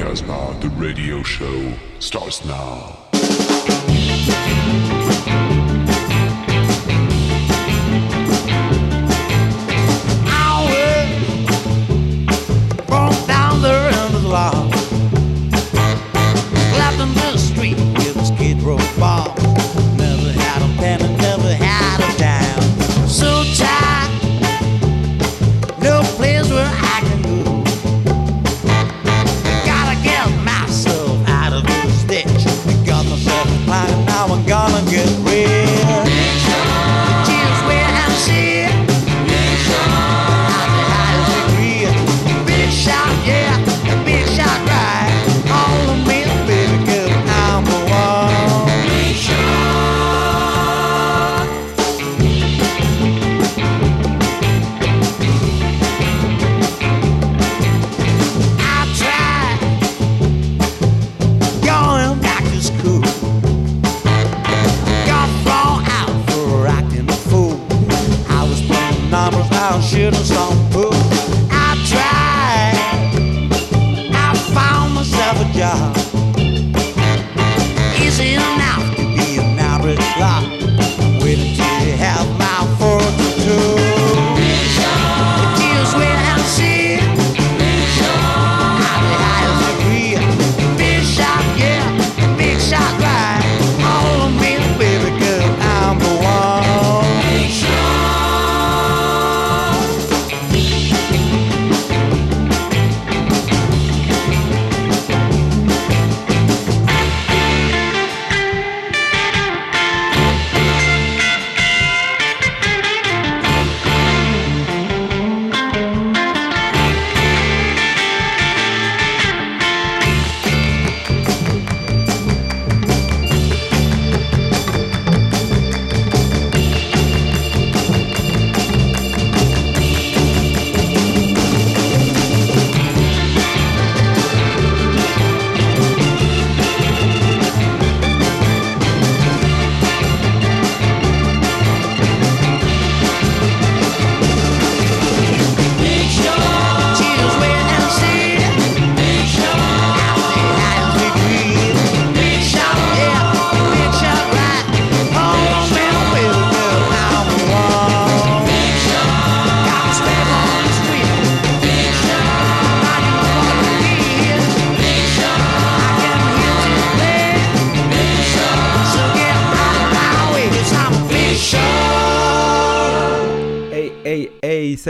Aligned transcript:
Casbah, 0.00 0.56
the 0.60 0.70
radio 0.78 1.22
show 1.22 1.74
starts 1.98 2.42
now. 2.46 2.96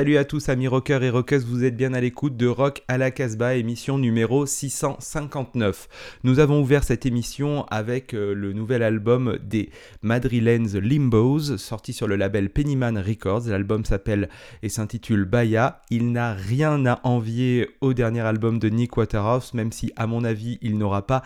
Salut 0.01 0.17
à 0.17 0.25
tous 0.25 0.49
amis 0.49 0.67
rockers 0.67 1.03
et 1.03 1.11
rockeuses, 1.11 1.45
vous 1.45 1.63
êtes 1.63 1.77
bien 1.77 1.93
à 1.93 2.01
l'écoute 2.01 2.35
de 2.35 2.47
Rock 2.47 2.83
à 2.89 2.97
la 2.97 3.11
Casbah, 3.11 3.57
émission 3.57 3.99
numéro 3.99 4.47
659. 4.47 5.89
Nous 6.25 6.39
avons 6.39 6.63
ouvert 6.63 6.85
cette 6.85 7.05
émission 7.05 7.67
avec 7.67 8.15
euh, 8.15 8.33
le 8.33 8.55
nouvel 8.55 8.83
album 8.83 9.37
des 9.43 9.69
Madrilènes 10.01 10.79
Limbos, 10.79 11.59
sorti 11.59 11.93
sur 11.93 12.09
le 12.09 12.17
label 12.17 12.49
Pennyman 12.49 12.97
Records. 12.97 13.49
L'album 13.49 13.85
s'appelle 13.85 14.31
et 14.63 14.71
s'intitule 14.71 15.27
Baya. 15.27 15.83
Il 15.91 16.13
n'a 16.13 16.33
rien 16.33 16.87
à 16.87 17.01
envier 17.07 17.69
au 17.83 17.93
dernier 17.93 18.23
album 18.23 18.59
de 18.59 18.71
Nick 18.71 18.97
Waterhouse, 18.97 19.53
même 19.53 19.71
si 19.71 19.93
à 19.97 20.07
mon 20.07 20.25
avis 20.25 20.59
il 20.63 20.79
n'aura 20.79 21.07
pas 21.07 21.23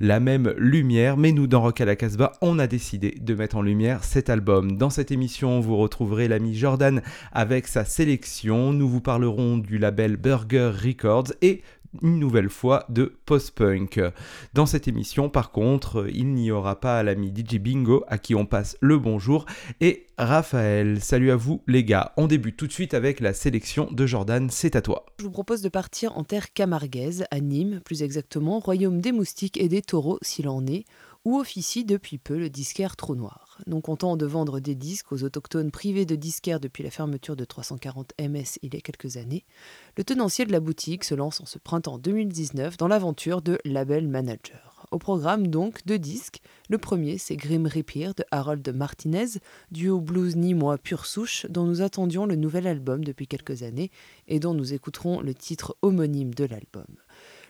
la 0.00 0.20
même 0.20 0.52
lumière. 0.58 1.16
Mais 1.16 1.32
nous, 1.32 1.46
dans 1.46 1.62
Rock 1.62 1.80
à 1.80 1.86
la 1.86 1.96
Casbah, 1.96 2.32
on 2.42 2.58
a 2.58 2.66
décidé 2.66 3.16
de 3.18 3.34
mettre 3.34 3.56
en 3.56 3.62
lumière 3.62 4.04
cet 4.04 4.28
album. 4.28 4.76
Dans 4.76 4.90
cette 4.90 5.12
émission, 5.12 5.60
vous 5.60 5.78
retrouverez 5.78 6.28
l'ami 6.28 6.54
Jordan 6.54 7.00
avec 7.32 7.66
sa 7.66 7.86
sélection. 7.86 8.17
Nous 8.44 8.88
vous 8.88 9.00
parlerons 9.00 9.58
du 9.58 9.78
label 9.78 10.16
Burger 10.16 10.72
Records 10.84 11.32
et 11.40 11.62
une 12.02 12.18
nouvelle 12.18 12.50
fois 12.50 12.84
de 12.88 13.16
post-punk. 13.26 14.00
Dans 14.54 14.66
cette 14.66 14.88
émission, 14.88 15.28
par 15.28 15.50
contre, 15.50 16.06
il 16.12 16.34
n'y 16.34 16.50
aura 16.50 16.80
pas 16.80 17.02
l'ami 17.02 17.32
DJ 17.34 17.58
Bingo 17.58 18.04
à 18.08 18.18
qui 18.18 18.34
on 18.34 18.46
passe 18.46 18.76
le 18.80 18.98
bonjour 18.98 19.46
et 19.80 20.06
Raphaël. 20.18 21.00
Salut 21.00 21.30
à 21.30 21.36
vous 21.36 21.62
les 21.66 21.84
gars. 21.84 22.12
On 22.16 22.26
débute 22.26 22.56
tout 22.56 22.66
de 22.66 22.72
suite 22.72 22.94
avec 22.94 23.20
la 23.20 23.32
sélection 23.32 23.88
de 23.90 24.06
Jordan. 24.06 24.50
C'est 24.50 24.76
à 24.76 24.82
toi. 24.82 25.06
Je 25.18 25.24
vous 25.24 25.30
propose 25.30 25.62
de 25.62 25.68
partir 25.68 26.16
en 26.18 26.24
terre 26.24 26.52
camarguaise, 26.52 27.24
à 27.30 27.40
Nîmes, 27.40 27.80
plus 27.84 28.02
exactement, 28.02 28.58
royaume 28.58 29.00
des 29.00 29.12
moustiques 29.12 29.60
et 29.60 29.68
des 29.68 29.82
taureaux 29.82 30.18
s'il 30.22 30.48
en 30.48 30.66
est, 30.66 30.84
où 31.28 31.38
officie 31.38 31.84
depuis 31.84 32.16
peu 32.16 32.38
le 32.38 32.48
disquaire 32.48 32.96
Trou 32.96 33.14
Noir. 33.14 33.58
Non 33.66 33.82
content 33.82 34.16
de 34.16 34.24
vendre 34.24 34.60
des 34.60 34.74
disques 34.74 35.12
aux 35.12 35.24
autochtones 35.24 35.70
privés 35.70 36.06
de 36.06 36.16
disquaires 36.16 36.58
depuis 36.58 36.82
la 36.82 36.90
fermeture 36.90 37.36
de 37.36 37.44
340 37.44 38.14
MS 38.18 38.58
il 38.62 38.72
y 38.72 38.78
a 38.78 38.80
quelques 38.80 39.18
années, 39.18 39.44
le 39.98 40.04
tenancier 40.04 40.46
de 40.46 40.52
la 40.52 40.60
boutique 40.60 41.04
se 41.04 41.14
lance 41.14 41.42
en 41.42 41.44
ce 41.44 41.58
printemps 41.58 41.98
2019 41.98 42.78
dans 42.78 42.88
l'aventure 42.88 43.42
de 43.42 43.58
Label 43.66 44.08
Manager. 44.08 44.86
Au 44.90 44.98
programme 44.98 45.48
donc 45.48 45.84
deux 45.84 45.98
disques. 45.98 46.40
Le 46.70 46.78
premier, 46.78 47.18
c'est 47.18 47.36
Grim 47.36 47.66
Reaper 47.66 48.14
de 48.16 48.24
Harold 48.30 48.66
Martinez, 48.74 49.26
duo 49.70 50.00
blues 50.00 50.34
nîmois 50.34 50.78
pure 50.78 51.04
souche, 51.04 51.44
dont 51.50 51.64
nous 51.64 51.82
attendions 51.82 52.24
le 52.24 52.36
nouvel 52.36 52.66
album 52.66 53.04
depuis 53.04 53.26
quelques 53.26 53.62
années 53.62 53.90
et 54.28 54.40
dont 54.40 54.54
nous 54.54 54.72
écouterons 54.72 55.20
le 55.20 55.34
titre 55.34 55.76
homonyme 55.82 56.32
de 56.32 56.44
l'album. 56.44 56.86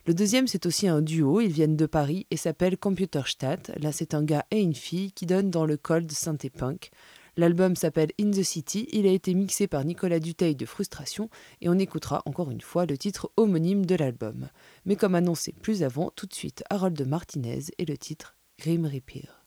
Le 0.08 0.14
deuxième, 0.14 0.46
c'est 0.46 0.64
aussi 0.64 0.88
un 0.88 1.02
duo, 1.02 1.42
ils 1.42 1.52
viennent 1.52 1.76
de 1.76 1.84
Paris 1.84 2.26
et 2.30 2.38
s'appellent 2.38 2.78
Computerstadt. 2.78 3.72
Là, 3.78 3.92
c'est 3.92 4.14
un 4.14 4.24
gars 4.24 4.46
et 4.50 4.58
une 4.58 4.74
fille 4.74 5.12
qui 5.12 5.26
donnent 5.26 5.50
dans 5.50 5.66
le 5.66 5.76
cold 5.76 6.10
synthé 6.10 6.48
punk. 6.48 6.88
L'album 7.36 7.76
s'appelle 7.76 8.12
In 8.18 8.30
the 8.30 8.42
City, 8.42 8.88
il 8.90 9.06
a 9.06 9.10
été 9.10 9.34
mixé 9.34 9.66
par 9.66 9.84
Nicolas 9.84 10.18
Duteil 10.18 10.56
de 10.56 10.64
Frustration 10.64 11.28
et 11.60 11.68
on 11.68 11.78
écoutera 11.78 12.22
encore 12.24 12.50
une 12.50 12.62
fois 12.62 12.86
le 12.86 12.96
titre 12.96 13.30
homonyme 13.36 13.84
de 13.84 13.96
l'album. 13.96 14.48
Mais 14.86 14.96
comme 14.96 15.14
annoncé 15.14 15.52
plus 15.52 15.82
avant, 15.82 16.10
tout 16.16 16.24
de 16.24 16.32
suite 16.32 16.64
Harold 16.70 17.06
Martinez 17.06 17.64
et 17.76 17.84
le 17.84 17.98
titre 17.98 18.38
Grim 18.58 18.86
Reaper. 18.86 19.44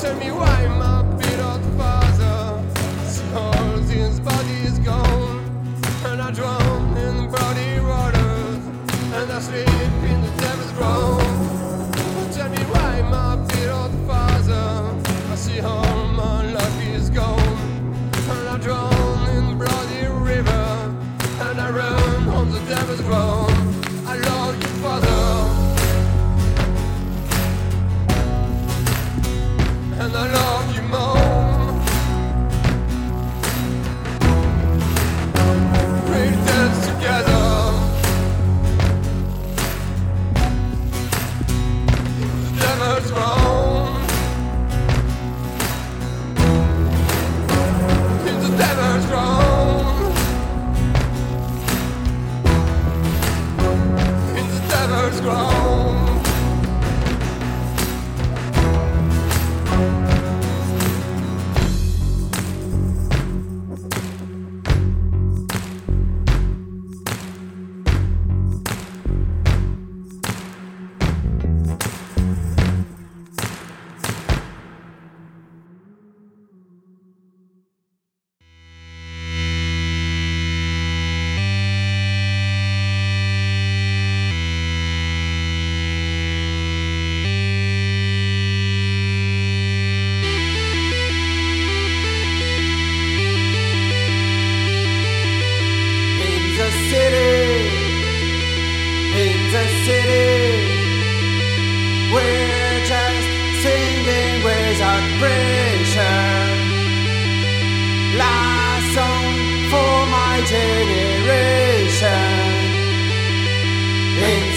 tell 0.00 0.16
me 0.16 0.30
why, 0.30 0.66
man. 0.78 0.99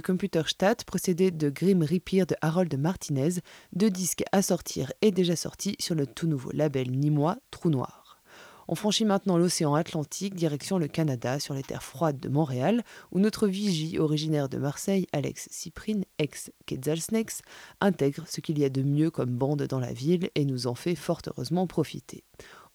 De 0.00 0.06
Computerstadt, 0.06 0.84
précédé 0.84 1.30
de 1.30 1.50
Grim 1.50 1.84
Reaper 1.84 2.24
de 2.24 2.34
Harold 2.40 2.74
Martinez, 2.78 3.40
deux 3.74 3.90
disques 3.90 4.24
à 4.32 4.40
sortir 4.40 4.94
et 5.02 5.10
déjà 5.10 5.36
sortis 5.36 5.76
sur 5.78 5.94
le 5.94 6.06
tout 6.06 6.26
nouveau 6.26 6.50
label 6.52 6.90
nîmois 6.90 7.36
Trou 7.50 7.68
Noir. 7.68 8.18
On 8.66 8.74
franchit 8.74 9.04
maintenant 9.04 9.36
l'océan 9.36 9.74
Atlantique, 9.74 10.34
direction 10.34 10.78
le 10.78 10.88
Canada, 10.88 11.38
sur 11.38 11.52
les 11.52 11.62
terres 11.62 11.82
froides 11.82 12.18
de 12.18 12.30
Montréal, 12.30 12.82
où 13.12 13.18
notre 13.18 13.46
vigie, 13.46 13.98
originaire 13.98 14.48
de 14.48 14.56
Marseille, 14.56 15.06
Alex 15.12 15.48
Cyprine, 15.50 16.04
ex 16.18 16.50
Quetzalsnakes, 16.64 17.42
intègre 17.82 18.24
ce 18.26 18.40
qu'il 18.40 18.58
y 18.58 18.64
a 18.64 18.70
de 18.70 18.82
mieux 18.82 19.10
comme 19.10 19.36
bande 19.36 19.64
dans 19.64 19.80
la 19.80 19.92
ville 19.92 20.30
et 20.34 20.46
nous 20.46 20.66
en 20.66 20.74
fait 20.74 20.94
fort 20.94 21.20
heureusement 21.26 21.66
profiter. 21.66 22.24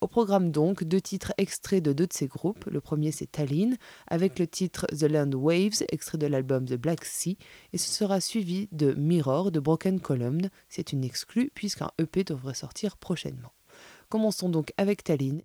Au 0.05 0.07
programme 0.07 0.51
donc, 0.51 0.83
deux 0.83 1.01
titres 1.01 1.33
extraits 1.39 1.81
de 1.83 1.91
deux 1.91 2.05
de 2.05 2.13
ces 2.13 2.27
groupes. 2.27 2.65
Le 2.65 2.79
premier 2.79 3.12
c'est 3.12 3.25
Tallinn, 3.25 3.75
avec 4.05 4.38
le 4.38 4.45
titre 4.45 4.85
The 4.95 5.09
Land 5.09 5.31
Waves, 5.33 5.83
extrait 5.89 6.19
de 6.19 6.27
l'album 6.27 6.63
The 6.65 6.75
Black 6.75 7.03
Sea, 7.03 7.39
et 7.74 7.79
ce 7.79 7.89
sera 7.89 8.21
suivi 8.21 8.69
de 8.71 8.93
Mirror 8.93 9.50
de 9.50 9.59
Broken 9.59 10.00
Column. 10.00 10.41
C'est 10.69 10.93
une 10.93 11.03
exclue 11.03 11.50
puisqu'un 11.55 11.89
EP 11.97 12.24
devrait 12.24 12.53
sortir 12.53 12.97
prochainement. 12.97 13.53
Commençons 14.07 14.50
donc 14.50 14.74
avec 14.77 15.03
Tallinn. 15.03 15.41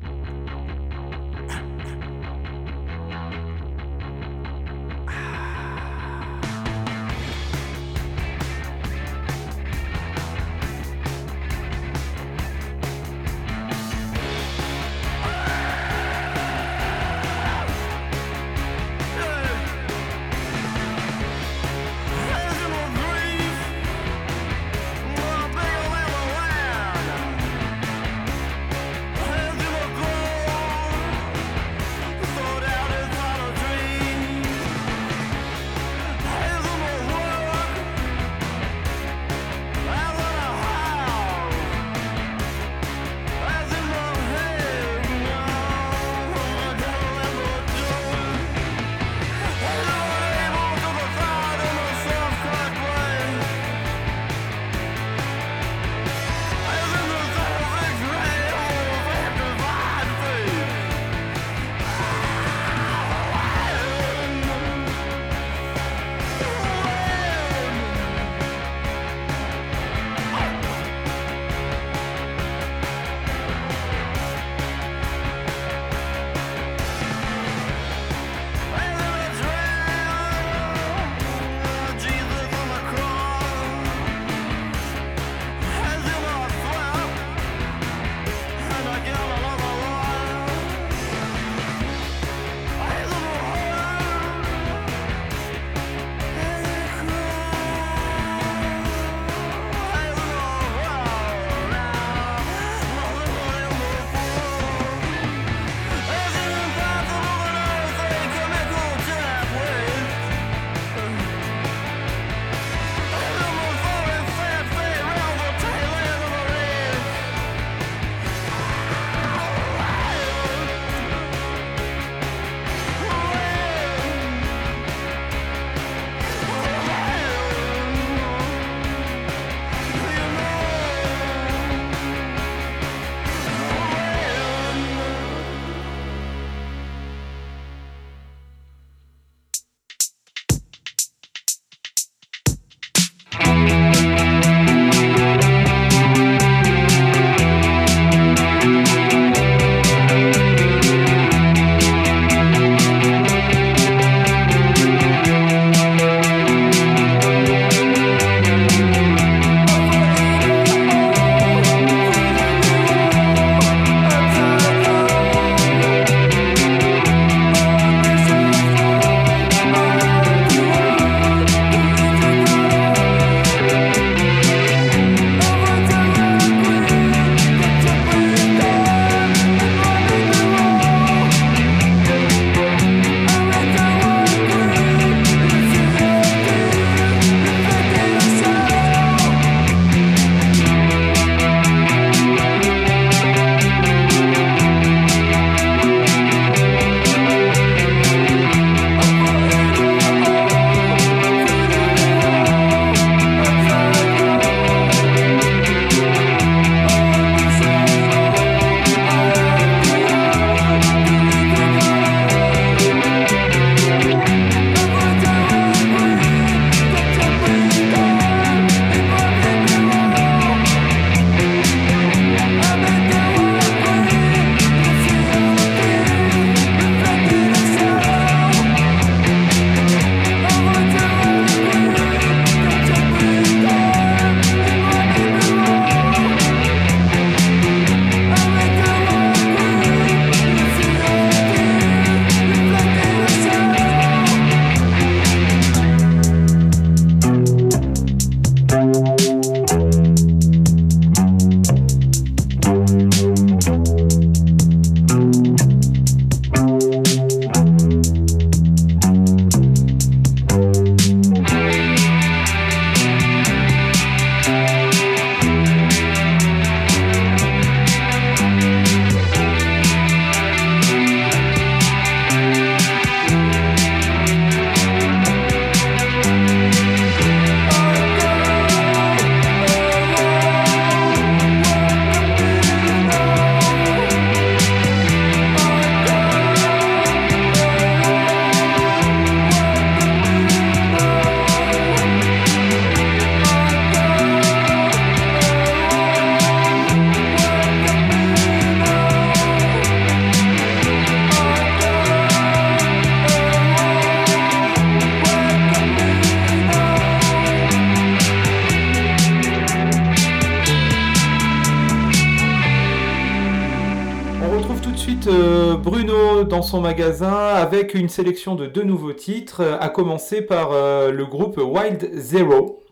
Bruno 315.16 316.44
dans 316.44 316.62
son 316.62 316.80
magasin 316.80 317.34
avec 317.34 317.94
une 317.94 318.08
sélection 318.08 318.54
de 318.54 318.66
deux 318.66 318.84
nouveaux 318.84 319.12
titres, 319.12 319.60
euh, 319.60 319.78
à 319.80 319.88
commencer 319.88 320.46
par 320.46 320.70
euh, 320.72 321.10
le 321.10 321.26
groupe 321.26 321.56
Wild 321.58 322.10
Zero. 322.14 322.82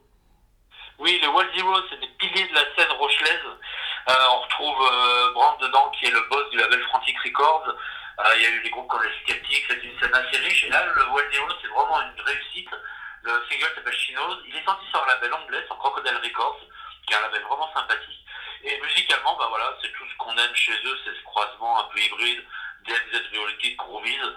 Oui, 0.99 1.21
le 1.23 1.29
Wild 1.29 1.51
Zero, 1.57 1.75
c'est 1.89 2.01
des 2.01 2.09
piliers 2.19 2.49
de 2.49 2.55
la 2.55 2.65
scène 2.75 2.91
rochelaise. 2.99 3.47
Euh, 4.09 4.13
on 4.35 4.41
retrouve 4.41 4.83
euh, 4.83 5.33
Brand 5.33 5.61
dedans, 5.61 5.93
qui 5.99 6.07
est 6.07 6.11
le 6.11 6.21
boss 6.29 6.51
du 6.51 6.59
label 6.59 6.81
Frantic 6.89 7.17
Records. 7.25 7.69
Euh, 7.69 8.35
Il 8.37 8.43
y 8.43 8.47
a 8.47 8.51
eu 8.51 8.63
des 8.63 8.71
groupes 8.71 8.89
comme 8.89 9.03
les 9.03 9.15
Skeptics, 9.23 9.65
c'est 9.69 9.85
une 9.85 9.99
scène 10.01 10.15
assez 10.15 10.39
riche. 10.39 10.65
Et 10.65 10.71
là, 10.71 10.85
le 10.87 11.03
Wild 11.15 11.33
Zero, 11.33 11.47
c'est 11.63 11.69
vraiment 11.69 12.03
une 12.03 12.21
réussite. 12.25 12.71
Le 13.23 13.33
single 13.49 13.71
s'appelle 13.77 13.95
Chinos. 13.95 14.39
Il 14.49 14.57
est 14.57 14.65
sorti 14.65 14.87
sur 14.91 15.03
un 15.03 15.07
label 15.07 15.33
anglais, 15.35 15.63
sur 15.67 15.79
Crocodile 15.79 16.19
Records, 16.25 16.61
qui 17.07 17.15
est 17.15 17.17
un 17.17 17.23
label 17.23 17.43
vraiment 17.43 17.71
sympathique. 17.73 18.25
Et 18.65 18.81
musicalement, 18.81 19.37
bah 19.37 19.47
voilà, 19.49 19.77
c'est 19.81 19.93
tout 19.93 20.05
ce 20.11 20.17
qu'on 20.17 20.37
aime 20.37 20.55
chez 20.55 20.73
eux, 20.73 20.99
c'est 21.05 21.15
ce 21.15 21.23
croisement 21.25 21.81
un 21.81 21.85
peu 21.85 22.01
hybride, 22.01 22.43
DMZ 22.87 23.23
Reality, 23.33 23.77
Groovies. 23.77 24.35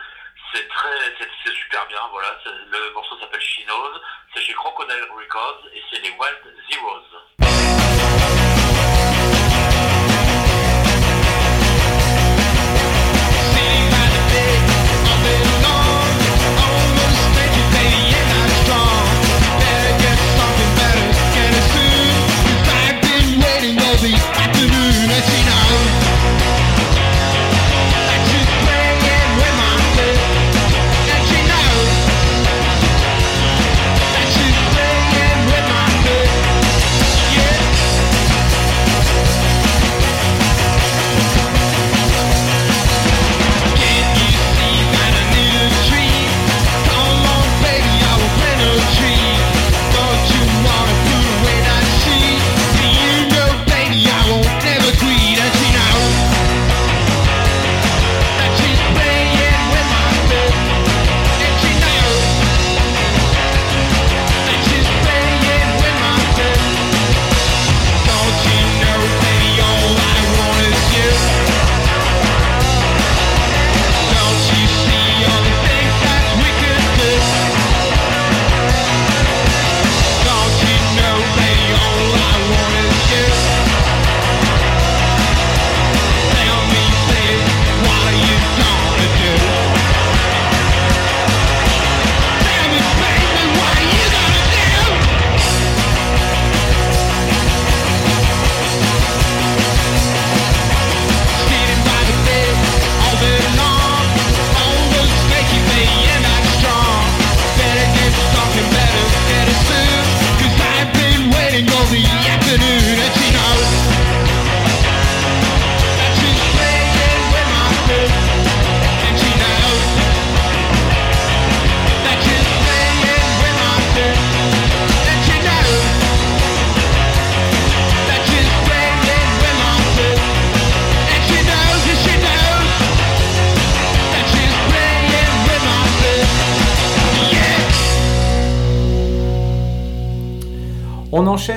C'est 0.53 0.67
très, 0.67 1.15
c'est 1.17 1.53
super 1.53 1.87
bien, 1.87 1.99
voilà. 2.11 2.37
Le 2.45 2.91
morceau 2.93 3.17
s'appelle 3.19 3.41
Chinos, 3.41 3.99
c'est 4.33 4.41
chez 4.41 4.53
Crocodile 4.53 5.07
Records 5.15 5.63
et 5.73 5.81
c'est 5.89 6.01
les 6.01 6.11
Wild 6.11 6.55
Zeros. 6.69 7.01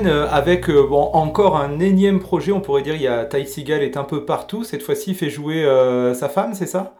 Euh, 0.05 0.29
avec 0.29 0.69
euh, 0.69 0.85
encore 0.91 1.57
un 1.57 1.81
énième 1.81 2.21
projet, 2.21 2.53
on 2.53 2.61
pourrait 2.61 2.83
dire 2.83 2.95
il 2.95 3.01
y 3.01 3.09
a 3.09 3.25
Ty 3.25 3.47
Seagal 3.47 3.83
est 3.83 3.97
un 3.97 4.05
peu 4.05 4.27
partout, 4.27 4.63
cette 4.63 4.83
fois-ci 4.83 5.13
il 5.13 5.17
fait 5.17 5.31
jouer 5.31 5.65
euh, 5.65 6.13
sa 6.13 6.29
femme, 6.29 6.53
c'est 6.53 6.67
ça? 6.67 6.93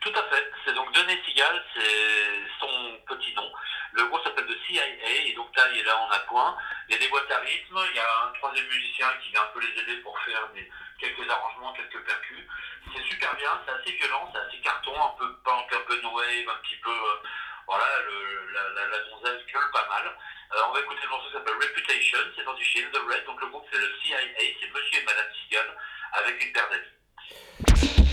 Tout 0.00 0.12
à 0.12 0.22
fait. 0.28 0.44
C'est 0.64 0.74
donc 0.74 0.92
Denis 0.92 1.16
Seagal, 1.24 1.56
c'est 1.72 2.44
son 2.60 2.68
petit 3.08 3.32
nom. 3.34 3.48
Le 3.92 4.04
groupe 4.08 4.20
s'appelle 4.24 4.44
The 4.44 4.58
CIA 4.68 4.84
et 4.84 5.32
donc 5.34 5.48
il 5.72 5.80
est 5.80 5.84
là 5.84 5.96
en 5.96 6.10
appoint. 6.12 6.56
Il 6.88 6.94
y 6.94 6.98
a 6.98 7.00
des 7.00 7.08
boîtes 7.08 7.30
à 7.32 7.40
rythme, 7.40 7.80
il 7.80 7.96
y 7.96 8.00
a 8.00 8.10
un 8.28 8.32
troisième 8.36 8.66
musicien 8.66 9.06
qui 9.22 9.32
vient 9.32 9.40
un 9.40 9.52
peu 9.54 9.60
les 9.64 9.72
aider 9.80 9.96
pour 10.02 10.18
faire 10.20 10.52
quelques 11.00 11.24
arrangements, 11.30 11.72
quelques 11.72 12.04
percus. 12.04 12.44
C'est 12.92 13.04
super 13.08 13.34
bien, 13.36 13.56
c'est 13.64 13.72
assez 13.72 13.96
violent, 13.96 14.28
c'est 14.32 14.40
assez 14.44 14.60
carton, 14.60 14.92
un 14.92 15.16
peu 15.16 15.32
punk, 15.44 15.72
un 15.72 15.84
peu 15.88 15.96
new 16.02 16.12
wave, 16.12 16.44
un 16.44 16.60
petit 16.60 16.76
peu... 16.84 16.92
voilà, 17.66 17.84
le, 18.06 18.52
la, 18.52 18.62
la, 18.74 18.86
la 18.86 18.98
gueule 18.98 19.70
pas 19.72 19.86
mal. 19.88 20.06
Euh, 20.54 20.60
on 20.68 20.72
va 20.72 20.80
écouter 20.80 21.00
le 21.02 21.08
morceau 21.08 21.26
qui 21.28 21.32
s'appelle 21.34 21.54
Reputation, 21.54 22.18
c'est 22.36 22.44
sorti 22.44 22.64
chez 22.64 22.84
In 22.84 22.90
The 22.90 23.02
Red, 23.08 23.24
donc 23.26 23.40
le 23.40 23.48
groupe 23.48 23.66
c'est 23.72 23.78
le 23.78 23.90
CIA, 24.02 24.18
c'est 24.38 24.72
Monsieur 24.72 25.02
et 25.02 25.04
Madame 25.04 25.26
Seagal 25.34 25.76
avec 26.12 26.44
une 26.44 26.52
paire 26.52 26.68
d'amis. 26.70 28.05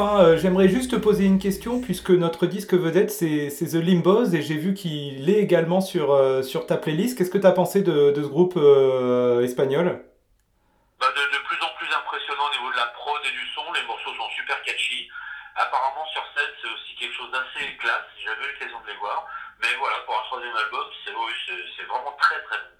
Euh, 0.00 0.36
j'aimerais 0.36 0.68
juste 0.68 0.92
te 0.92 0.96
poser 0.96 1.24
une 1.24 1.38
question, 1.38 1.80
puisque 1.80 2.10
notre 2.10 2.46
disque 2.46 2.74
vedette, 2.74 3.10
c'est 3.10 3.48
The 3.50 3.74
Limbos, 3.74 4.32
et 4.34 4.42
j'ai 4.42 4.56
vu 4.56 4.74
qu'il 4.74 5.28
est 5.28 5.40
également 5.40 5.80
sur, 5.80 6.12
euh, 6.12 6.42
sur 6.42 6.66
ta 6.66 6.76
playlist. 6.76 7.16
Qu'est-ce 7.16 7.30
que 7.30 7.38
tu 7.38 7.46
as 7.46 7.52
pensé 7.52 7.82
de, 7.82 8.12
ce 8.14 8.20
groupe 8.20 8.54
euh, 8.56 9.42
espagnol? 9.42 10.04
Bah, 10.98 11.06
de, 11.12 11.38
plus 11.44 11.60
en 11.62 11.72
plus 11.76 11.88
impressionnant 11.92 12.48
au 12.48 12.54
niveau 12.56 12.70
de 12.72 12.76
la 12.76 12.86
prod 12.96 13.20
et 13.24 13.32
du 13.32 13.44
son, 13.54 13.64
les 13.72 13.82
morceaux 13.86 14.14
sont 14.16 14.30
super 14.36 14.60
catchy. 14.62 15.08
Apparemment 15.56 16.06
sur 16.12 16.22
scène 16.34 16.52
c'est 16.62 16.70
aussi 16.70 16.94
quelque 16.96 17.14
chose 17.14 17.30
d'assez 17.32 17.66
classe, 17.76 18.06
j'ai 18.16 18.30
jamais 18.30 18.46
eu 18.46 18.52
l'occasion 18.54 18.80
de 18.80 18.86
les 18.86 18.98
voir. 18.98 19.26
Mais 19.60 19.68
voilà, 19.78 19.96
pour 20.06 20.14
un 20.14 20.24
troisième 20.24 20.56
album, 20.56 20.86
c'est 21.04 21.12
vraiment 21.84 22.16
très 22.16 22.40
très 22.48 22.56
bon. 22.76 22.79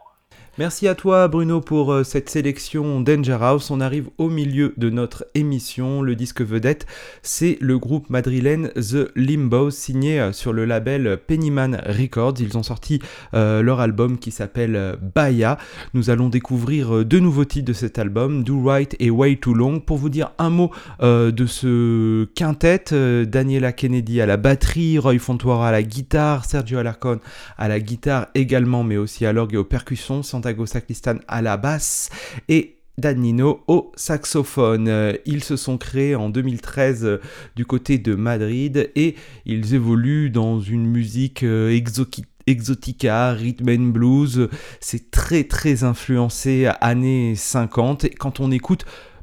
Merci 0.59 0.89
à 0.89 0.97
toi 0.97 1.29
Bruno 1.29 1.61
pour 1.61 1.93
euh, 1.93 2.03
cette 2.03 2.29
sélection 2.29 3.01
Danger 3.01 3.39
House. 3.41 3.71
On 3.71 3.81
arrive 3.81 4.11
au 4.19 4.29
milieu 4.29 4.75
de 4.77 4.91
notre 4.91 5.25
émission. 5.35 6.03
Le 6.03 6.17
disque 6.17 6.43
vedette, 6.43 6.87
c'est 7.23 7.57
le 7.61 7.79
groupe 7.79 8.11
madrilène 8.11 8.71
The 8.71 9.13
Limbos, 9.15 9.71
signé 9.71 10.21
euh, 10.21 10.33
sur 10.33 10.53
le 10.53 10.65
label 10.65 11.21
Pennyman 11.25 11.81
Records. 11.87 12.35
Ils 12.41 12.59
ont 12.59 12.65
sorti 12.65 13.01
euh, 13.33 13.63
leur 13.63 13.79
album 13.79 14.19
qui 14.19 14.33
s'appelle 14.33 14.99
Bahia. 15.15 15.57
Nous 15.95 16.11
allons 16.11 16.29
découvrir 16.29 17.05
deux 17.05 17.21
nouveaux 17.21 17.45
titres 17.45 17.69
de 17.69 17.73
cet 17.73 18.01
album, 18.01 18.43
Do 18.43 18.61
Right 18.61 18.97
et 18.99 19.09
Way 19.09 19.37
Too 19.37 19.55
Long. 19.55 19.79
Pour 19.79 19.99
vous 19.99 20.09
dire 20.09 20.33
un 20.39 20.51
mot 20.51 20.73
de 21.01 21.47
ce 21.47 22.25
quintet, 22.35 22.85
Daniela 23.25 23.73
Kennedy 23.73 24.21
à 24.21 24.27
la 24.27 24.37
batterie, 24.37 24.99
Roy 24.99 25.19
Fontoura 25.19 25.69
à 25.69 25.73
la 25.73 25.83
guitare, 25.83 26.45
Sergio 26.45 26.79
Alarcon 26.79 27.21
à 27.57 27.69
la 27.69 27.79
guitare 27.79 28.27
également, 28.35 28.83
mais 28.83 28.97
aussi 28.97 29.25
à 29.27 29.33
l'orgue 29.33 29.55
et 29.55 29.59
aux 29.59 29.65
percussions, 29.65 30.23
Santiago 30.51 30.67
Sacristan 30.67 31.15
à 31.29 31.43
la 31.43 31.57
basse 31.57 32.11
et 32.49 32.77
Danilo 32.99 33.63
au 33.69 33.93
saxophone. 33.95 34.89
Euh, 34.89 35.13
Ils 35.25 35.45
se 35.45 35.57
sont 35.57 35.79
créés 35.79 36.17
en 36.17 36.29
2013 36.29 37.05
euh, 37.05 37.21
du 37.57 37.65
côté 37.65 37.99
de 37.99 38.15
Madrid 38.17 38.91
et 38.97 39.15
ils 39.47 39.75
évoluent 39.75 40.31
dans 40.31 40.61
une 40.61 40.87
musique 40.87 41.45
euh, 41.45 41.71
exoqui- 41.71 42.25
exotica, 42.49 43.33
rhythm 43.33 43.69
and 43.69 43.89
blues. 43.93 44.49
C'est 44.81 45.11
très 45.13 45.45
très 45.45 45.85
influencé 45.85 46.69
années 46.81 47.35
50 47.37 48.05
et 48.05 48.11
quand 48.11 48.41
on 48.41 48.51
écoute 48.51 48.85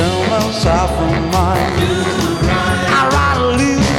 Still 0.00 0.30
myself 0.30 0.90
in 1.12 1.24
mind. 1.30 1.74
I'd 2.96 3.12
rather 3.12 3.48
lose 3.60 3.90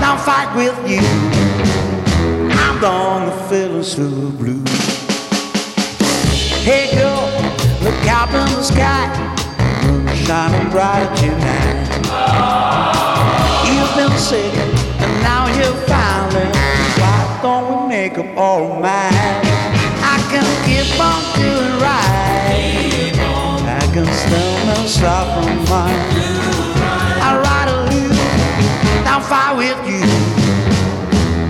than 0.00 0.16
fight 0.24 0.48
with 0.56 0.78
you. 0.88 1.04
I'm 2.56 2.80
done 2.80 3.28
feeling 3.50 3.82
so 3.82 4.08
blue. 4.40 4.64
Hey 6.64 6.96
girl, 6.96 7.28
look 7.84 8.08
out 8.08 8.30
in 8.32 8.48
the 8.56 8.62
sky, 8.62 9.04
moon 9.86 10.08
shining 10.16 10.70
bright 10.70 11.14
tonight. 11.18 11.88
You've 13.68 13.94
been 14.00 14.18
sick 14.18 14.54
and 14.56 15.12
now 15.22 15.44
you're 15.58 15.76
finally. 15.84 16.48
Why 17.00 17.40
don't 17.42 17.82
we 17.82 17.88
make 17.88 18.16
up 18.16 18.34
our 18.38 18.80
mind? 18.80 19.44
I 20.00 20.16
can 20.30 20.46
keep 20.64 20.98
on 20.98 21.20
doing 21.36 21.82
right. 21.82 22.47
I 24.88 24.90
myself 24.90 25.44
from 25.44 25.58
mine. 25.68 26.00
I'd 27.20 27.36
rather 27.44 27.92
lose 27.92 28.16
than 29.04 29.20
fight 29.20 29.52
with 29.52 29.76
you. 29.84 30.00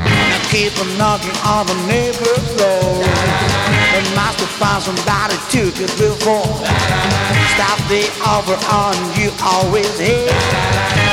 Now 0.02 0.42
keep 0.50 0.74
on 0.82 0.90
knocking 0.98 1.38
on 1.46 1.66
the 1.70 1.78
neighbor's 1.86 2.46
door. 2.58 2.98
They 3.94 4.02
must 4.18 4.42
have 4.42 4.54
found 4.58 4.82
somebody 4.82 5.38
took 5.54 5.78
it 5.78 5.92
before. 5.94 6.50
Stop 7.54 7.78
the 7.86 8.10
offer 8.26 8.58
on 8.74 8.98
you 9.14 9.30
always 9.40 9.86
hate. 9.98 10.34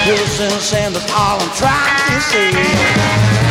Listen, 0.09 0.49
and 0.81 0.95
that's 0.95 1.11
all 1.13 1.37
I'm 1.39 1.53
trying 1.53 2.09
to 2.09 2.21
say. 2.25 3.44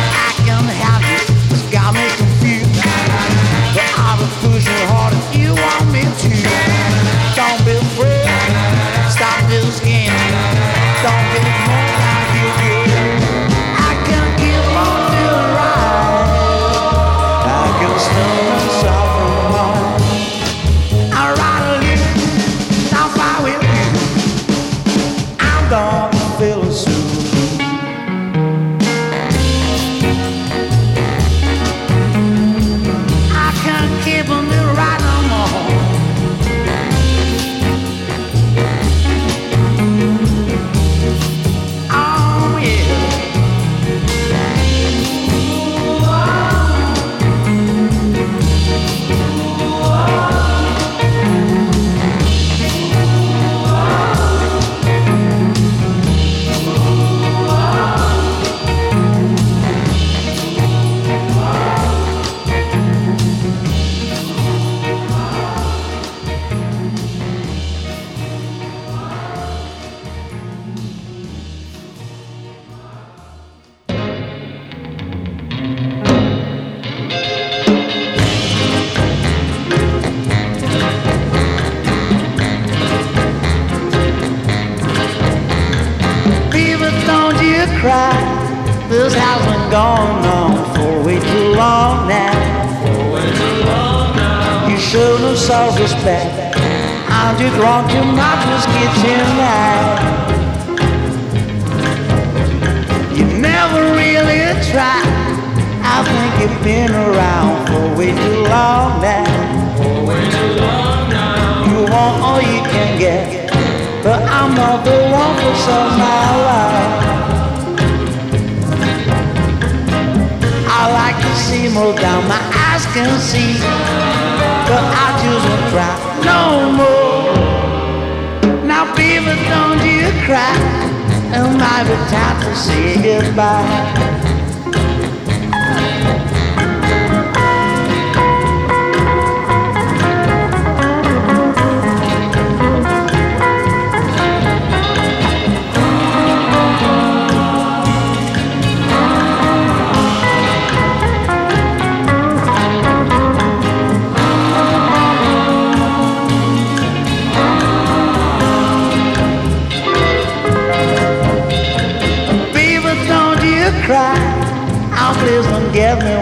The 165.99 166.15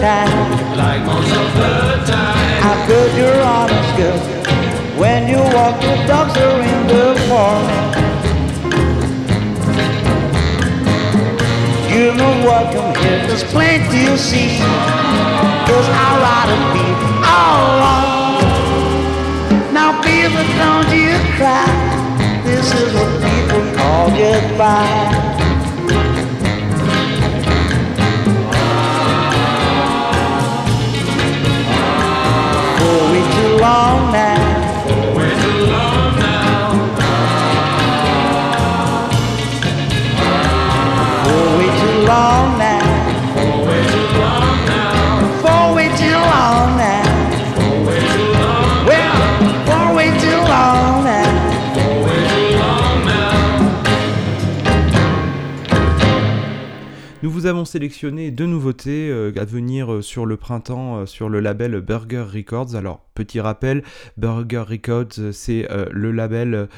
time. 0.00 0.76
like 0.76 1.02
most 1.06 1.32
of 1.32 1.54
the 1.54 2.12
time. 2.12 2.62
How 2.62 2.86
good 2.86 3.10
you're 3.18 3.42
honest, 3.42 3.96
girl. 3.96 4.18
When 5.00 5.28
you 5.28 5.38
walk, 5.56 5.80
the 5.80 5.94
dogs 6.06 6.36
are 6.36 6.60
in 6.72 6.80
the 6.92 7.04
morning. 7.32 7.84
You're 11.90 12.14
not 12.14 12.36
welcome 12.50 12.90
here, 13.02 13.20
there's 13.26 13.44
plenty 13.44 14.06
to 14.06 14.18
see. 14.18 14.58
Cause 15.68 15.88
I'd 16.04 16.18
rather 16.26 16.60
be 16.74 16.86
all 17.34 17.62
alone. 17.76 18.44
Now, 19.72 19.90
baby, 20.02 20.42
don't 20.60 20.90
you 21.02 21.14
cry. 21.36 21.68
This 22.44 22.66
is 22.80 22.88
what 22.94 23.10
people 23.24 23.64
call 23.76 24.06
goodbye. 24.10 25.10
Long 33.64 34.12
now. 34.12 34.33
Nous 57.44 57.50
avons 57.50 57.66
sélectionné 57.66 58.30
deux 58.30 58.46
nouveautés 58.46 59.10
euh, 59.10 59.30
à 59.36 59.44
venir 59.44 59.92
euh, 59.92 60.00
sur 60.00 60.24
le 60.24 60.38
printemps 60.38 61.00
euh, 61.00 61.04
sur 61.04 61.28
le 61.28 61.40
label 61.40 61.78
Burger 61.82 62.24
Records. 62.32 62.74
Alors, 62.74 63.04
petit 63.14 63.38
rappel, 63.38 63.82
Burger 64.16 64.64
Records, 64.66 65.30
c'est 65.32 65.68
le 65.90 66.10
label 66.10 66.70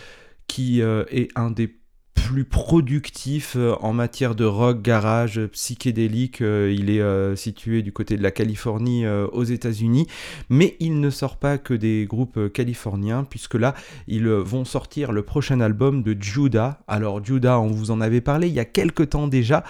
qui 0.48 0.80
est 0.80 1.28
un 1.36 1.52
des 1.52 1.68
plus 2.16 2.44
productifs 2.44 3.54
euh, 3.56 3.76
en 3.80 3.92
matière 3.92 4.34
de 4.34 4.44
rock, 4.44 4.82
garage, 4.82 5.38
euh, 5.38 5.48
psychédélique. 5.48 6.42
Euh, 6.42 6.74
il 6.76 6.90
est 6.90 7.36
situé 7.36 7.82
du 7.82 7.92
côté 7.92 8.16
de 8.16 8.22
la 8.22 8.30
Californie 8.30 9.06
aux 9.06 9.44
États-Unis, 9.44 10.06
mais 10.48 10.76
il 10.80 11.00
ne 11.00 11.10
sort 11.10 11.36
pas 11.36 11.58
que 11.58 11.74
des 11.74 12.06
groupes 12.08 12.52
californiens, 12.52 13.24
puisque 13.24 13.54
là, 13.54 13.74
ils 14.08 14.26
vont 14.26 14.64
sortir 14.64 15.12
le 15.12 15.22
prochain 15.22 15.60
album 15.60 16.02
de 16.02 16.16
Judah. 16.18 16.80
Alors, 16.88 17.24
Judah, 17.24 17.60
on 17.60 17.68
vous 17.68 17.90
en 17.90 18.00
avait 18.00 18.20
parlé 18.20 18.48
il 18.48 18.54
y 18.54 18.60
a 18.60 18.64
quelques 18.64 19.10
temps 19.10 19.28
déjà. 19.28 19.64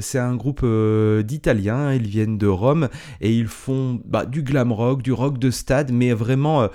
C'est 0.00 0.18
un 0.18 0.36
groupe 0.36 0.64
d'Italiens, 1.24 1.92
ils 1.92 2.06
viennent 2.06 2.38
de 2.38 2.46
Rome 2.46 2.88
et 3.20 3.32
ils 3.32 3.48
font 3.48 4.00
bah, 4.04 4.24
du 4.24 4.42
glam 4.42 4.72
rock, 4.72 5.02
du 5.02 5.12
rock 5.12 5.38
de 5.38 5.50
stade, 5.50 5.92
mais 5.92 6.12
vraiment. 6.12 6.68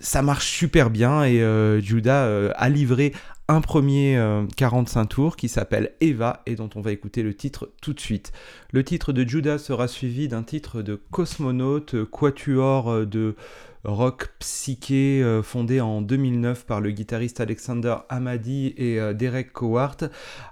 ça 0.00 0.22
marche 0.22 0.50
super 0.50 0.90
bien 0.90 1.24
et 1.24 1.42
euh, 1.42 1.80
Judah 1.80 2.24
euh, 2.24 2.50
a 2.56 2.68
livré 2.68 3.12
un 3.52 3.60
premier 3.60 4.16
euh, 4.16 4.46
45 4.56 5.04
tours 5.06 5.36
qui 5.36 5.48
s'appelle 5.48 5.92
Eva 6.00 6.42
et 6.46 6.54
dont 6.54 6.70
on 6.74 6.80
va 6.80 6.90
écouter 6.90 7.22
le 7.22 7.34
titre 7.34 7.70
tout 7.82 7.92
de 7.92 8.00
suite. 8.00 8.32
Le 8.72 8.82
titre 8.82 9.12
de 9.12 9.28
Judas 9.28 9.58
sera 9.58 9.88
suivi 9.88 10.26
d'un 10.26 10.42
titre 10.42 10.80
de 10.80 10.98
Cosmonaute, 11.10 11.94
euh, 11.94 12.06
quatuor 12.06 12.90
euh, 12.90 13.04
de 13.04 13.36
rock 13.84 14.32
psyché 14.38 15.22
euh, 15.22 15.42
fondé 15.42 15.80
en 15.80 16.02
2009 16.02 16.66
par 16.66 16.80
le 16.80 16.90
guitariste 16.90 17.40
Alexander 17.40 17.96
Hamadi 18.08 18.74
et 18.76 19.00
euh, 19.00 19.12
Derek 19.12 19.52
Cowart. 19.52 19.96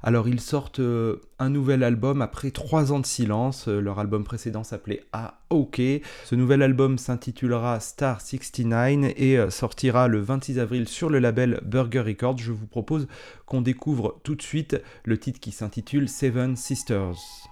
Alors 0.02 0.28
ils 0.28 0.40
sortent 0.40 0.80
euh, 0.80 1.20
un 1.38 1.48
nouvel 1.48 1.84
album 1.84 2.22
après 2.22 2.50
trois 2.50 2.92
ans 2.92 2.98
de 2.98 3.06
silence. 3.06 3.68
Leur 3.68 3.98
album 3.98 4.24
précédent 4.24 4.64
s'appelait 4.64 5.04
A 5.12 5.38
OK. 5.50 5.80
Ce 6.24 6.34
nouvel 6.34 6.62
album 6.62 6.98
s'intitulera 6.98 7.80
Star 7.80 8.20
69 8.20 9.12
et 9.16 9.38
sortira 9.50 10.08
le 10.08 10.20
26 10.20 10.58
avril 10.58 10.88
sur 10.88 11.08
le 11.08 11.18
label 11.18 11.60
Burger 11.64 12.00
Records. 12.00 12.38
Je 12.38 12.52
vous 12.52 12.66
propose 12.66 13.08
qu'on 13.46 13.62
découvre 13.62 14.20
tout 14.22 14.34
de 14.34 14.42
suite 14.42 14.82
le 15.04 15.18
titre 15.18 15.40
qui 15.40 15.52
s'intitule 15.52 16.08
Seven 16.08 16.56
Sisters. 16.56 17.49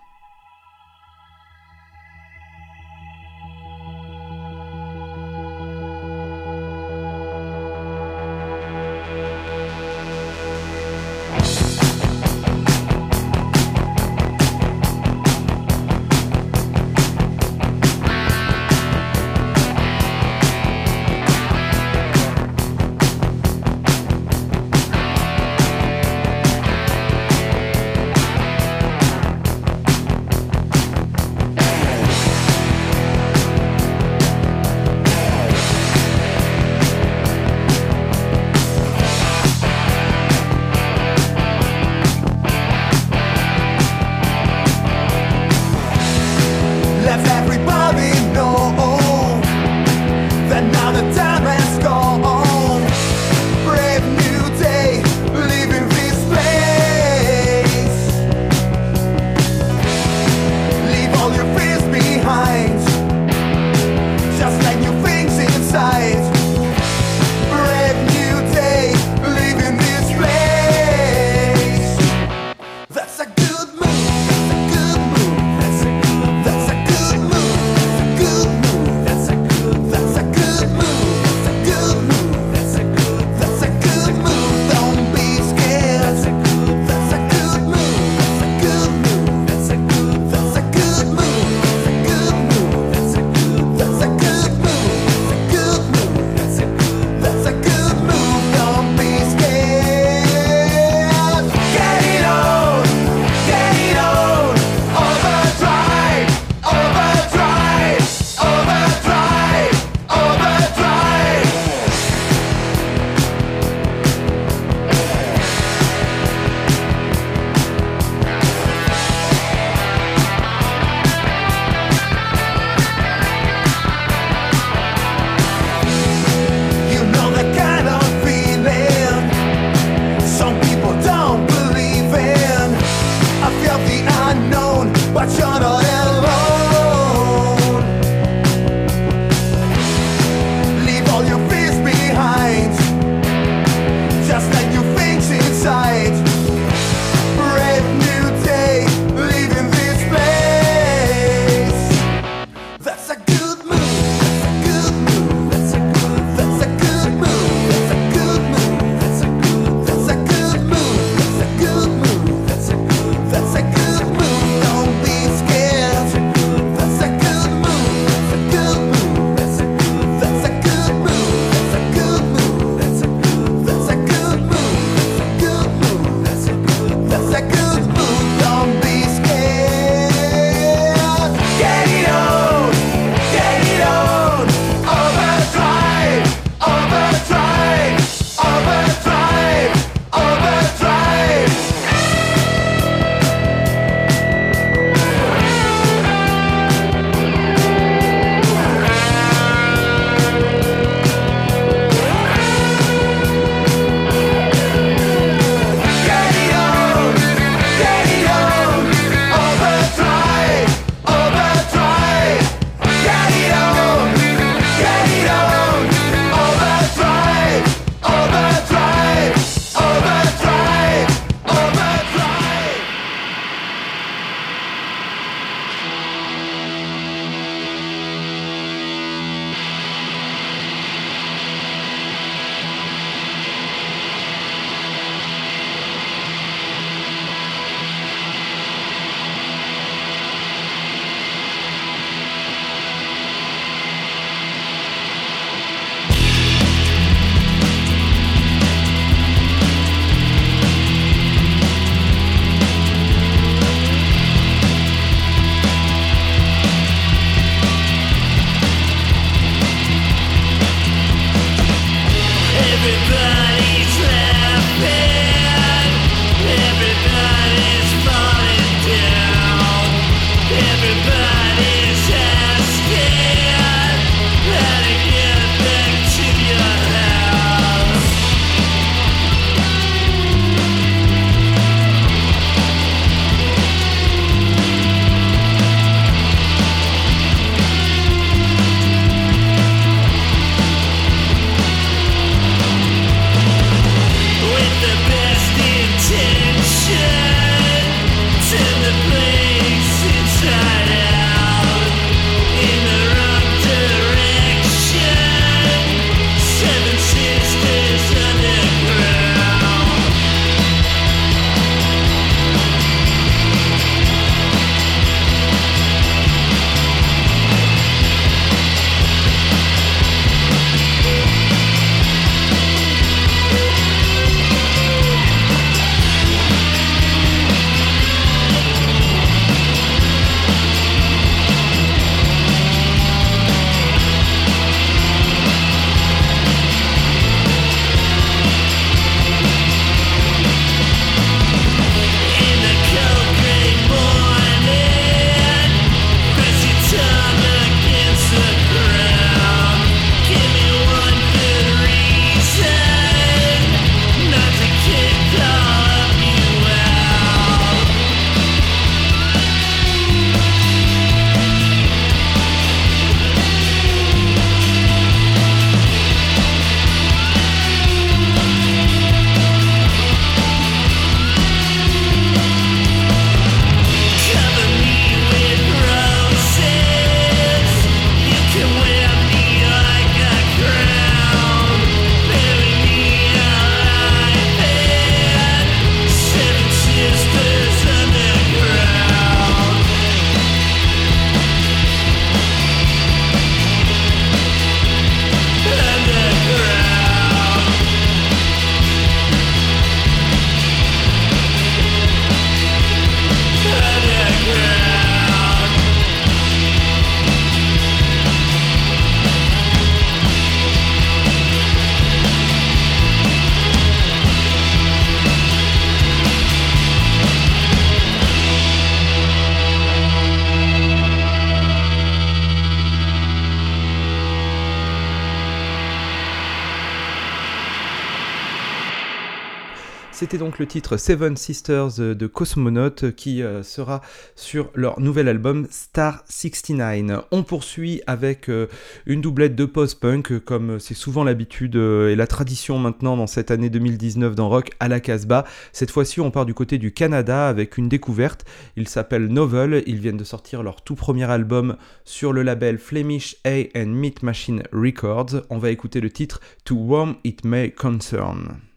Le 430.57 430.67
titre 430.67 430.97
Seven 430.97 431.37
Sisters 431.37 431.99
de 431.99 432.27
Cosmonaut 432.27 433.13
qui 433.17 433.43
euh, 433.43 433.63
sera 433.63 434.01
sur 434.35 434.71
leur 434.75 434.99
nouvel 434.99 435.29
album 435.29 435.67
Star 435.71 436.25
69. 436.29 437.25
On 437.31 437.43
poursuit 437.43 438.01
avec 438.07 438.49
euh, 438.49 438.67
une 439.07 439.21
doublette 439.21 439.55
de 439.55 439.67
post-punk 439.67 440.39
comme 440.41 440.81
c'est 440.81 440.95
souvent 440.95 441.25
l'habitude 441.25 441.77
euh, 441.77 442.11
et 442.11 442.17
la 442.17 442.27
tradition 442.27 442.79
maintenant 442.79 443.17
dans 443.17 443.27
cette 443.27 443.51
année 443.51 443.69
2019 443.69 444.35
dans 444.35 444.49
Rock 444.49 444.71
à 444.81 444.89
la 444.89 445.01
Casbah. 445.01 445.45
Cette 445.73 445.91
fois-ci 445.91 446.21
on 446.21 446.31
part 446.31 446.47
du 446.47 446.55
côté 446.55 446.79
du 446.79 446.93
Canada 446.93 447.49
avec 447.49 447.77
une 447.77 447.89
découverte. 447.89 448.45
Ils 448.77 448.89
s'appellent 448.89 449.29
Novel, 449.29 449.83
ils 449.87 450.01
viennent 450.01 450.17
de 450.17 450.25
sortir 450.25 450.63
leur 450.63 450.83
tout 450.83 450.95
premier 450.95 451.31
album 451.31 451.77
sur 452.05 452.33
le 452.33 452.43
label 452.43 452.79
Flemish 452.79 453.37
A 453.45 453.65
and 453.77 453.89
Meat 453.89 454.23
Machine 454.23 454.63
Records. 454.73 455.43
On 455.51 455.59
va 455.59 455.71
écouter 455.71 456.01
le 456.01 456.11
titre 456.11 456.41
To 456.65 456.75
Whom 456.75 457.17
It 457.25 457.45
May 457.45 457.71
Concern. 457.71 458.68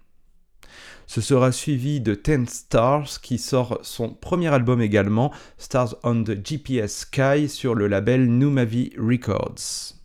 Ce 1.14 1.20
sera 1.20 1.52
suivi 1.52 2.00
de 2.00 2.16
Ten 2.16 2.48
Stars 2.48 3.20
qui 3.22 3.38
sort 3.38 3.80
son 3.82 4.14
premier 4.14 4.48
album 4.48 4.82
également, 4.82 5.34
Stars 5.58 5.98
on 6.04 6.24
the 6.24 6.38
GPS 6.42 7.00
Sky, 7.00 7.50
sur 7.50 7.76
le 7.76 7.88
label 7.88 8.28
Numavi 8.28 8.94
Records. 8.98 10.01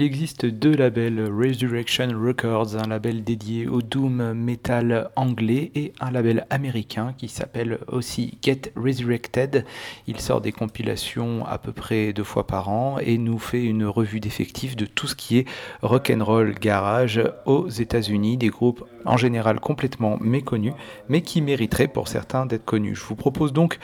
Il 0.00 0.06
existe 0.06 0.46
deux 0.46 0.74
labels, 0.74 1.30
Resurrection 1.30 2.08
Records, 2.18 2.74
un 2.74 2.88
label 2.88 3.22
dédié 3.22 3.68
au 3.68 3.82
doom 3.82 4.32
metal 4.32 5.10
anglais, 5.14 5.72
et 5.74 5.92
un 6.00 6.10
label 6.10 6.46
américain 6.48 7.14
qui 7.18 7.28
s'appelle 7.28 7.80
aussi 7.86 8.38
Get 8.42 8.72
Resurrected. 8.76 9.66
Il 10.06 10.18
sort 10.18 10.40
des 10.40 10.52
compilations 10.52 11.44
à 11.44 11.58
peu 11.58 11.72
près 11.72 12.14
deux 12.14 12.24
fois 12.24 12.46
par 12.46 12.70
an 12.70 12.96
et 12.98 13.18
nous 13.18 13.38
fait 13.38 13.62
une 13.62 13.84
revue 13.84 14.20
d'effectifs 14.20 14.74
de 14.74 14.86
tout 14.86 15.06
ce 15.06 15.14
qui 15.14 15.36
est 15.36 15.46
rock'n'roll 15.82 16.54
garage 16.54 17.20
aux 17.44 17.68
États-Unis, 17.68 18.38
des 18.38 18.48
groupes 18.48 18.82
en 19.04 19.18
général 19.18 19.60
complètement 19.60 20.16
méconnus, 20.18 20.72
mais 21.10 21.20
qui 21.20 21.42
mériteraient 21.42 21.88
pour 21.88 22.08
certains 22.08 22.46
d'être 22.46 22.64
connus. 22.64 22.94
Je 22.94 23.04
vous 23.04 23.16
propose 23.16 23.52
donc 23.52 23.78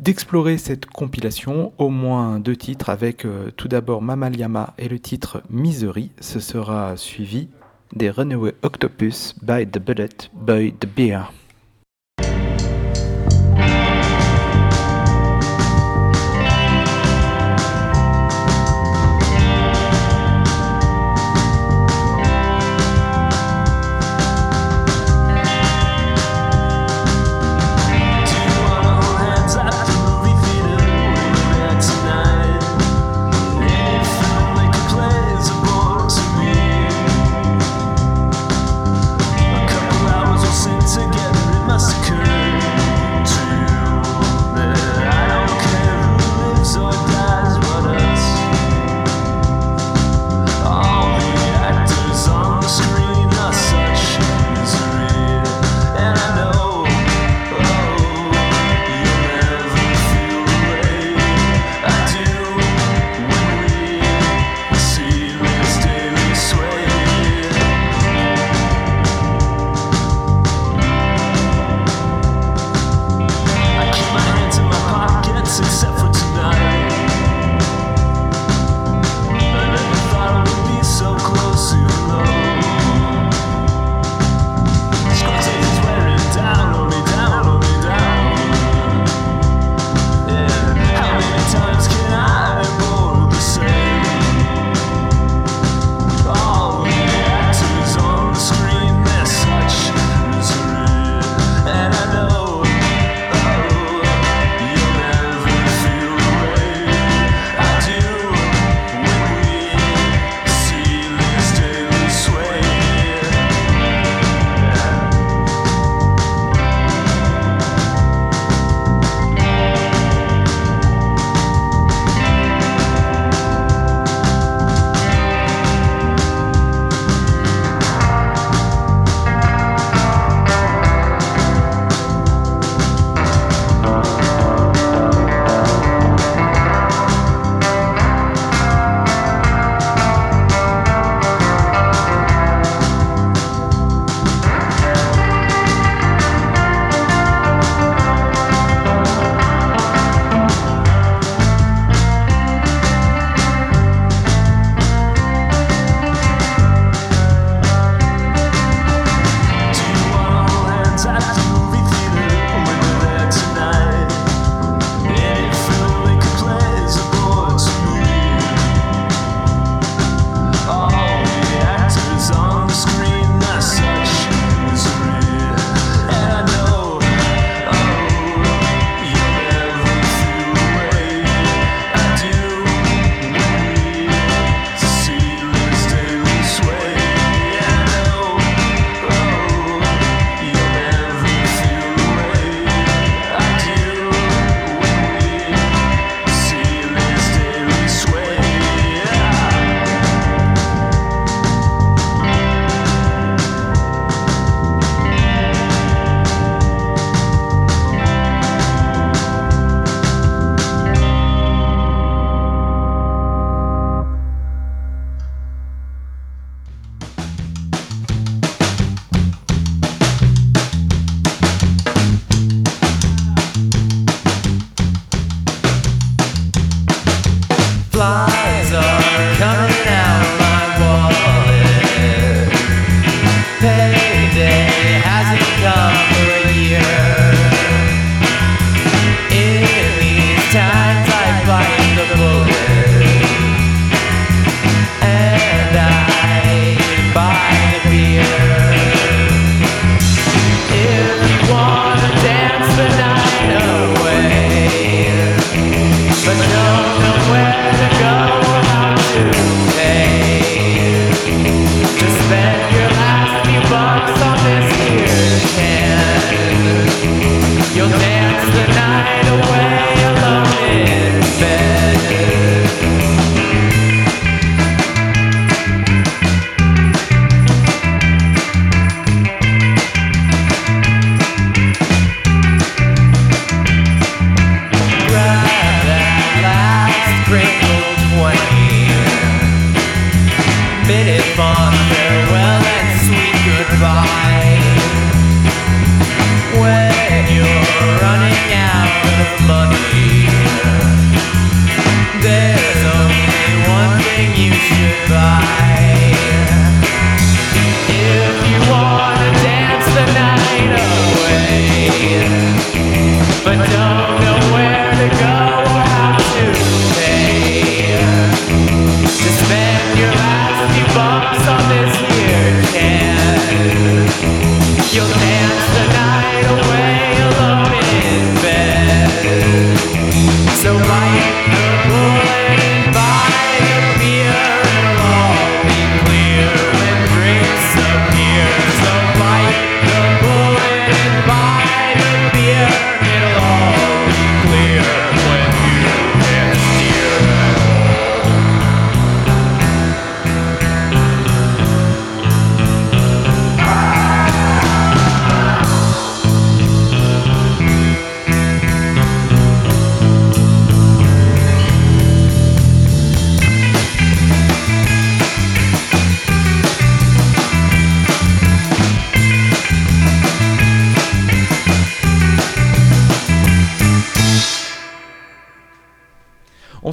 d'explorer 0.00 0.56
cette 0.56 0.86
compilation, 0.86 1.72
au 1.78 1.90
moins 1.90 2.40
deux 2.40 2.56
titres, 2.56 2.88
avec 2.88 3.24
euh, 3.24 3.50
tout 3.56 3.68
d'abord 3.68 4.00
Mamaliama 4.02 4.74
et 4.78 4.88
le 4.88 4.98
titre 4.98 5.42
Misery. 5.50 6.10
Ce 6.20 6.40
sera 6.40 6.96
suivi 6.96 7.48
des 7.94 8.10
Runaway 8.10 8.54
Octopus 8.62 9.34
by 9.42 9.66
the 9.66 9.78
Bullet 9.78 10.30
by 10.34 10.72
the 10.72 10.86
Beer. 10.86 11.30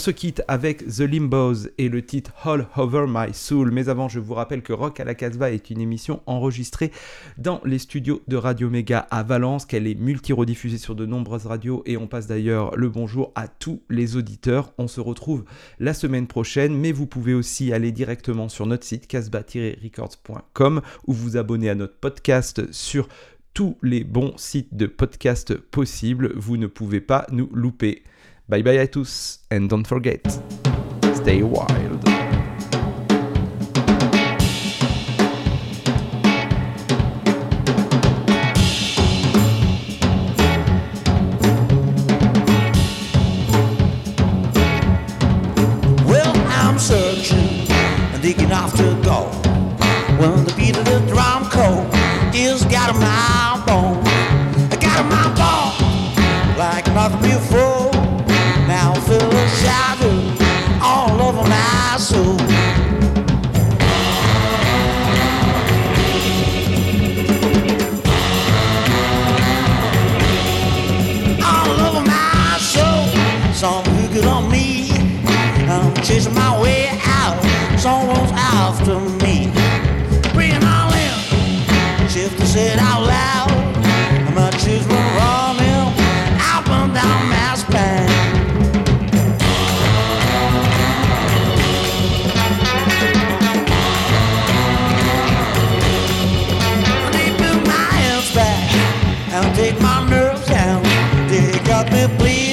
Se 0.08 0.12
quitte 0.12 0.42
avec 0.48 0.88
The 0.88 1.02
Limbos 1.02 1.68
et 1.78 1.90
le 1.90 2.02
titre 2.02 2.32
All 2.46 2.66
Over 2.78 3.08
My 3.10 3.34
Soul. 3.34 3.72
Mais 3.72 3.90
avant, 3.90 4.08
je 4.08 4.22
vous 4.22 4.36
rappelle 4.36 4.62
que 4.62 4.72
Rock 4.72 5.02
à 5.02 5.04
la 5.04 5.16
Casbah 5.16 5.52
est 5.52 5.70
une 5.70 5.82
émission 5.82 6.22
enregistrée 6.28 6.94
dans 7.38 7.60
les 7.66 7.78
studios 7.78 8.22
de 8.30 8.38
Radio 8.38 8.70
Méga 8.70 9.00
à 9.12 9.24
Valence, 9.24 9.66
qu'elle 9.66 9.86
est 9.86 10.00
multi-rediffusée 10.00 10.78
sur 10.78 10.96
de 10.96 11.06
nombreuses 11.06 11.46
radios 11.46 11.84
et 11.86 11.98
on 11.98 12.08
passe 12.08 12.26
d'ailleurs 12.26 12.74
le 12.78 12.88
bonjour 12.88 13.34
à 13.36 13.50
tous 13.50 13.82
les 13.90 14.16
auditeurs. 14.16 14.72
On 14.78 14.88
se 14.88 15.02
retrouve 15.02 15.44
la 15.78 15.94
semaine 15.94 16.28
prochaine, 16.28 16.74
mais 16.74 16.94
vous 16.94 17.06
pouvez 17.06 17.34
aussi 17.34 17.74
aller 17.74 17.92
directement 17.92 18.48
sur 18.48 18.66
notre 18.66 18.86
site 18.86 19.08
casbah-records.com 19.08 20.82
ou 21.06 21.14
vous 21.14 21.36
abonner 21.36 21.70
à 21.70 21.76
notre 21.76 21.98
podcast 21.98 22.72
sur 22.72 23.10
tous 23.54 23.76
les 23.84 24.06
bons 24.06 24.38
sites 24.38 24.74
de 24.74 24.86
podcast 24.86 25.54
possibles. 25.56 26.32
Vous 26.38 26.56
ne 26.56 26.68
pouvez 26.68 27.02
pas 27.02 27.28
nous 27.30 27.50
louper. 27.52 28.04
Bye 28.50 28.64
bye 28.64 28.80
à 28.80 28.88
tous, 28.88 29.42
and 29.52 29.68
don't 29.68 29.86
forget, 29.86 30.22
stay 31.14 31.44
wild. 31.44 32.17
to 78.88 79.02
me. 79.22 79.52
Bring 80.34 80.52
it 80.56 80.64
all 80.64 80.94
in. 80.94 82.08
Shift 82.08 82.38
the 82.38 82.46
shit 82.46 82.80
out 82.80 83.02
loud. 83.02 83.52
How 84.24 84.34
much 84.34 84.66
is 84.66 84.86
running 84.88 85.94
down 86.94 87.30
my 87.30 87.56
spine. 87.56 88.08
My 97.66 97.88
and 99.34 99.56
take 99.56 99.82
my 99.82 100.10
nerves 100.10 100.48
down. 100.48 100.82
They 101.28 101.60
got 101.66 101.92
me 101.92 102.08
bleeding. 102.18 102.47